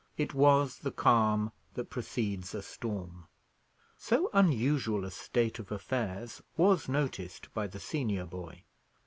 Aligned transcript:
It 0.17 0.33
was 0.33 0.79
the 0.79 0.89
calm 0.89 1.51
that 1.75 1.91
precedes 1.91 2.55
a 2.55 2.63
storm. 2.63 3.27
So 3.99 4.31
unusual 4.33 5.05
a 5.05 5.11
state 5.11 5.59
of 5.59 5.71
affairs 5.71 6.41
was 6.57 6.89
noticed 6.89 7.53
by 7.53 7.67
the 7.67 7.79
senior 7.79 8.25
boy. 8.25 8.65